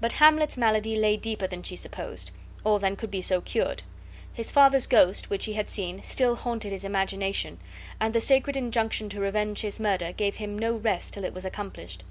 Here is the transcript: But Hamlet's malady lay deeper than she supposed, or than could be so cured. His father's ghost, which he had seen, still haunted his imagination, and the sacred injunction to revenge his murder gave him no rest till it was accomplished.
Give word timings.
But 0.00 0.12
Hamlet's 0.12 0.56
malady 0.56 0.96
lay 0.96 1.18
deeper 1.18 1.46
than 1.46 1.62
she 1.62 1.76
supposed, 1.76 2.30
or 2.64 2.80
than 2.80 2.96
could 2.96 3.10
be 3.10 3.20
so 3.20 3.42
cured. 3.42 3.82
His 4.32 4.50
father's 4.50 4.86
ghost, 4.86 5.28
which 5.28 5.44
he 5.44 5.52
had 5.52 5.68
seen, 5.68 6.02
still 6.02 6.36
haunted 6.36 6.72
his 6.72 6.84
imagination, 6.84 7.60
and 8.00 8.14
the 8.14 8.20
sacred 8.22 8.56
injunction 8.56 9.10
to 9.10 9.20
revenge 9.20 9.60
his 9.60 9.78
murder 9.78 10.10
gave 10.12 10.36
him 10.36 10.58
no 10.58 10.76
rest 10.76 11.12
till 11.12 11.24
it 11.26 11.34
was 11.34 11.44
accomplished. 11.44 12.02